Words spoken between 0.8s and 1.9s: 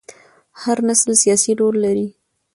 نسل سیاسي رول